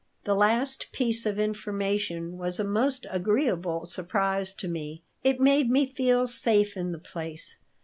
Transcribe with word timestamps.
The 0.23 0.33
last 0.33 0.87
piece 0.91 1.27
of 1.27 1.37
information 1.37 2.39
was 2.39 2.59
a 2.59 2.63
most 2.63 3.05
agreeable 3.11 3.85
surprise 3.85 4.51
to 4.55 4.67
me. 4.67 5.03
It 5.23 5.39
made 5.39 5.69
me 5.69 5.85
feel 5.85 6.25
safe 6.25 6.75
in 6.75 6.91
the 6.91 6.97
place. 6.97 7.59